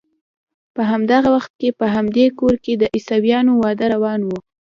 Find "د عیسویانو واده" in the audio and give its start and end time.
2.77-3.85